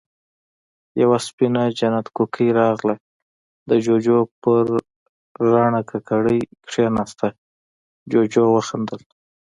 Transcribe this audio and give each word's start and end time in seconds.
يوه 1.01 1.17
سپينه 1.27 1.63
جنت 1.77 2.07
کوکۍ 2.15 2.47
راغله، 2.59 2.95
د 3.69 3.71
جُوجُو 3.85 4.19
پر 4.41 4.65
رڼه 5.49 5.81
ککری 5.89 6.39
کېناسته، 6.71 7.27
جُوجُو 8.11 8.43
وخندل: 8.55 9.01